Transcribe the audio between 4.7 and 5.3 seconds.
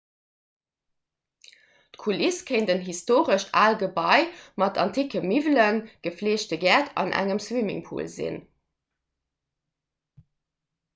anticke